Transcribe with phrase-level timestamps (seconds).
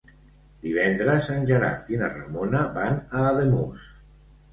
[0.61, 3.85] Divendres en Gerard i na Ramona van a Ademús.